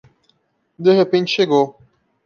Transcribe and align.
De 0.79 0.93
repente 0.95 1.29
chegou 1.35 1.77